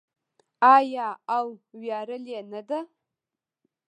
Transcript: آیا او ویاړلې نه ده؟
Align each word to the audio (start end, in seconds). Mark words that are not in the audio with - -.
آیا 0.75 1.09
او 1.37 1.45
ویاړلې 1.79 2.39
نه 2.51 2.61
ده؟ 2.69 2.79